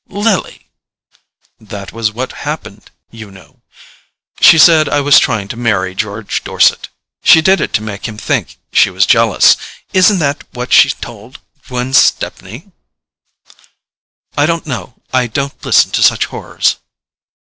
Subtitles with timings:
[0.09, 0.67] "Lily!"
[1.59, 3.61] "That was what happened, you know.
[4.39, 6.89] She said I was trying to marry George Dorset.
[7.23, 9.57] She did it to make him think she was jealous.
[9.93, 12.71] Isn't that what she told Gwen Stepney?"
[14.35, 16.77] "I don't know—I don't listen to such horrors."